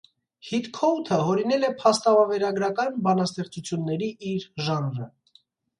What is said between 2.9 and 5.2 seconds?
բանաստեղծությունների» իր ժանրը։